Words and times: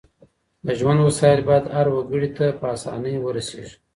د 0.65 0.67
ژوند 0.79 0.99
وسايل 1.01 1.39
بايد 1.47 1.65
هر 1.75 1.87
وګړي 1.95 2.29
ته 2.37 2.45
په 2.59 2.65
اسانۍ 2.75 3.15
ورسيږي. 3.19 3.75